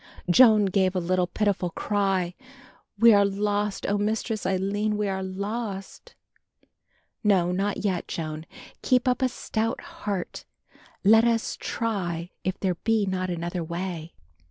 Joan 0.31 0.65
gave 0.65 0.95
a 0.95 0.99
little 0.99 1.27
pitiful 1.27 1.69
cry. 1.69 2.33
"We 2.97 3.13
are 3.13 3.23
lost, 3.23 3.85
oh, 3.87 3.99
Mistress 3.99 4.47
Aline, 4.47 4.97
we 4.97 5.07
are 5.07 5.21
lost." 5.21 6.15
"No, 7.23 7.51
not 7.51 7.85
yet, 7.85 8.07
Joan, 8.07 8.47
keep 8.81 9.07
up 9.07 9.21
a 9.21 9.29
stout 9.29 9.79
heart; 9.79 10.43
let 11.03 11.23
us 11.23 11.55
try 11.55 12.31
if 12.43 12.59
there 12.59 12.77
be 12.83 13.05
not 13.05 13.29
another 13.29 13.63
way." 13.63 14.15